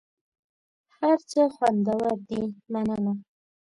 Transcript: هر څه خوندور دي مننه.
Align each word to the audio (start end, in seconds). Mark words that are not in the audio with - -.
هر 0.97 1.17
څه 1.29 1.41
خوندور 1.55 2.13
دي 2.27 2.41
مننه. 2.71 3.13